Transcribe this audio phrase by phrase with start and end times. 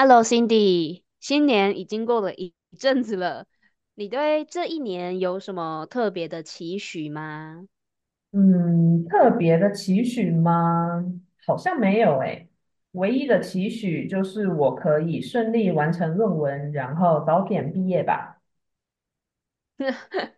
[0.00, 3.48] Hello Cindy，新年已经过了一一阵子了，
[3.96, 7.66] 你对这一年有什么特别的期许吗？
[8.30, 11.04] 嗯，特别的期许吗？
[11.44, 12.48] 好像没有诶。
[12.92, 18.40] 唯一的期许就是我可以顺利完成论文，然后早点毕业吧。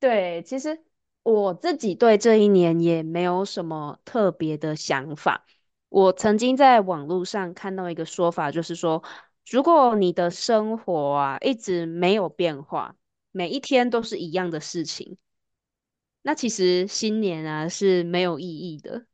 [0.00, 0.82] 对，其实
[1.22, 5.44] 我自己对这一年也没有什么特别的想法。
[5.88, 9.02] 我曾经在网络上看到一个说法，就是说，
[9.48, 12.96] 如果你的生活啊一直没有变化，
[13.30, 15.16] 每一天都是一样的事情，
[16.22, 19.06] 那其实新年啊是没有意义的。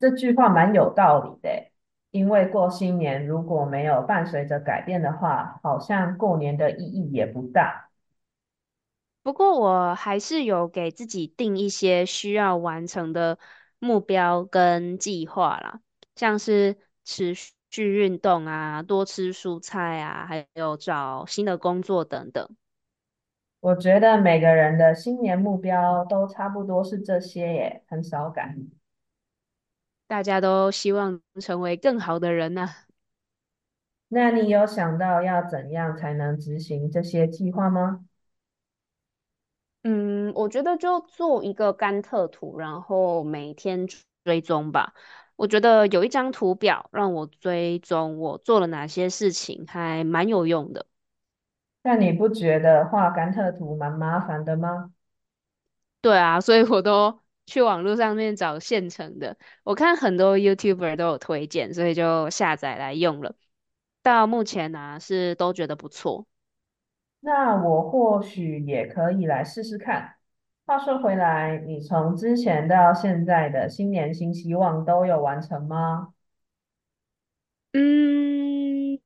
[0.00, 1.72] 这句话蛮有道理的诶，
[2.10, 7.90] 因为过新年如果没有伴随着改变的话，好像过年的意义也不大。
[9.22, 13.38] 不过我还是有给自己定一些需要完成的
[13.82, 15.80] 目标跟计划啦，
[16.14, 17.34] 像是持
[17.68, 22.48] 续运动啊，多吃蔬菜啊，还有找新的工作等等。
[23.58, 28.54] 我觉得每个人的新年目标都差不多是这些耶，很少改。
[30.06, 32.68] 大家都希望成为更好的人呢、
[34.06, 38.04] 那你有想到要怎样才能执行这些计划吗？
[39.82, 43.88] 嗯，我觉得就做一个甘特图，然后每天
[44.24, 44.94] 追踪吧。
[45.34, 50.86] 我觉得有一张图表让我追踪我做了哪些事情，还蛮有用的。
[51.82, 54.92] 那你不觉得画甘特图蛮麻烦的吗？
[56.00, 59.36] 对啊，所以我都去网络上面找现成的。
[59.64, 63.34] 我看很多 YouTuber 都有推荐，所以就下载来用了。
[64.02, 66.26] 到目前呢，是都觉得不错。
[67.24, 70.16] 那我或许也可以来试试看。
[70.66, 76.14] 话说回来，你从之前到现在的新年新希望都有完成吗？
[77.72, 78.98] 嗯，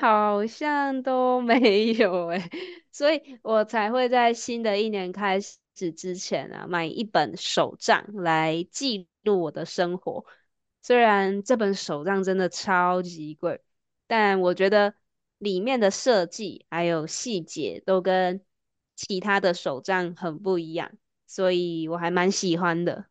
[0.00, 2.42] 好像都没有诶，
[2.92, 10.24] 所以我才会在新的一年开始之前啊，买一本手账来记录我的生活。
[10.82, 13.60] 虽然这本手账真的超级贵，
[14.06, 14.94] 但我觉得
[15.40, 18.40] 里面的设计还有细节都跟
[18.94, 20.92] 其他的手账很不一样，
[21.26, 23.06] 所以我还蛮喜欢的。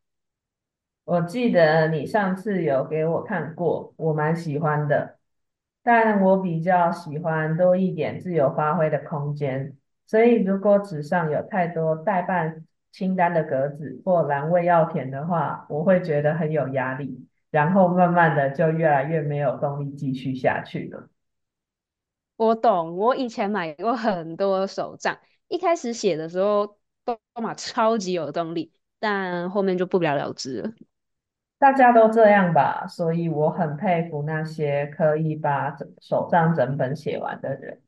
[1.04, 5.18] 我记得你上次有给我看过，我蛮喜欢的。
[5.82, 9.76] 但我比较喜欢多一点自由发挥的空间，
[10.06, 21.10] 所以如果纸上有太多待办清单的格子或栏位要填的话，我会觉得很有压力，然后慢慢的就越来越没有动力继续下去了。
[22.40, 25.20] 我懂，我以前买过很多手账，
[25.50, 30.72] 一开始写的时候都嘛超级有动力，但后面就不了了之了。
[31.58, 37.82] 大家都这样吧，所以我很佩服那些可以把整手账整本写完的人。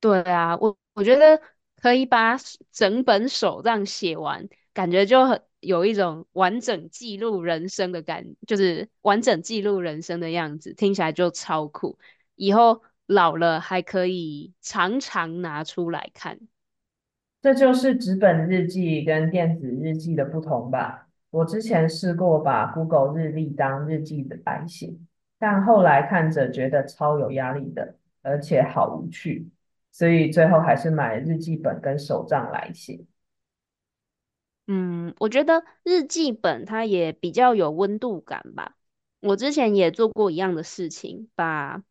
[0.00, 1.42] 对啊，我我觉得
[1.82, 2.38] 可以把
[2.70, 11.98] 整本手账写完，感觉就很有一种完整记录人生的感，就是完整记录人生的样子，听起来就超酷。
[12.42, 16.40] 以后老了还可以常常拿出来看。
[17.40, 21.06] 这就是纸本日记跟电子日记的不同吧。
[21.30, 24.92] 我之前试过把 Google 日历当日记的来写，
[25.38, 29.48] 但后来看着觉得超有压力的，而且好无趣，
[29.92, 33.04] 所以最后还是买日记本跟手账来写。
[34.66, 38.74] 嗯，我觉得日记本它也比较有温度感吧。
[39.20, 41.84] 我之前也做过一样的事情，把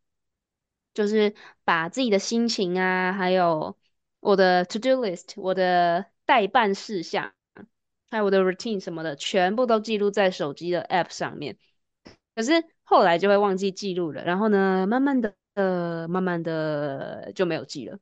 [0.94, 1.34] 就是
[1.64, 3.78] 把自己的心情啊，还有
[4.20, 7.34] 我的 to do list，我的待办事项
[8.10, 11.58] 还有我的 routine 什么的，全部都记录在手机的 app 上面。
[12.36, 12.52] 可是
[12.84, 18.00] 后来就会忘记记录了，然后呢，慢慢的，呃，慢慢的就没有记了。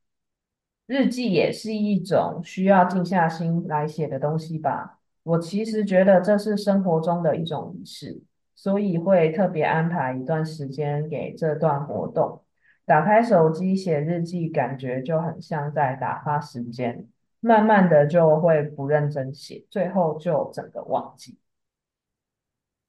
[0.87, 4.99] 日记也是一种需要静下心来写的东西吧？
[5.21, 8.19] 我其实觉得这是生活中的一种仪式，
[8.55, 12.41] 所以会特别安排一段时间给这段活动。
[12.89, 17.07] 打开手机写日记，感觉就很像在打发时间，
[17.39, 21.37] 慢慢的就会不认真写，最后就整个忘记。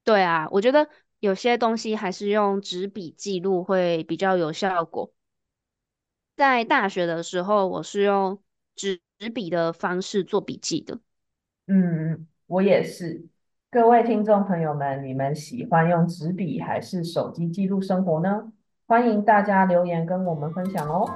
[0.02, 0.88] 对啊，我觉得
[1.18, 5.12] 有些东西还是用纸笔记录会比较有效果。
[6.34, 8.42] 在大学的时候，我是用
[8.74, 9.02] 纸
[9.34, 10.98] 笔的方式做笔记的。
[11.66, 13.26] 嗯，我也是。
[13.70, 18.50] 各位听众朋友们，你们喜欢用纸笔还是手机记录生活呢？
[18.90, 21.08] 欢迎大家留言跟我们分享哦。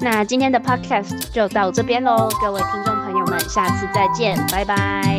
[0.00, 5.15] 那今天的 podcast 就到这边喽，各位听众朋友们，下次再见，拜拜。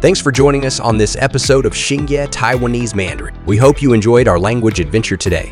[0.00, 3.34] Thanks for joining us on this episode of Xingye Taiwanese Mandarin.
[3.46, 5.50] We hope you enjoyed our language adventure today.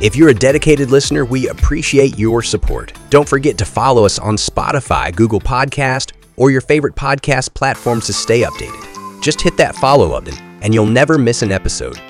[0.00, 2.92] If you're a dedicated listener, we appreciate your support.
[3.10, 8.12] Don't forget to follow us on Spotify, Google Podcast, or your favorite podcast platforms to
[8.12, 9.22] stay updated.
[9.24, 12.00] Just hit that follow button and you'll never miss an episode.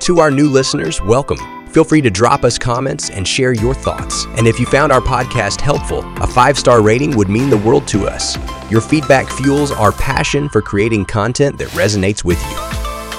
[0.00, 1.53] To our new listeners, welcome.
[1.74, 4.26] Feel free to drop us comments and share your thoughts.
[4.36, 7.88] And if you found our podcast helpful, a five star rating would mean the world
[7.88, 8.38] to us.
[8.70, 12.56] Your feedback fuels our passion for creating content that resonates with you.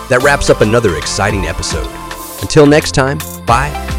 [0.08, 1.90] That wraps up another exciting episode.
[2.42, 3.95] Until next time, bye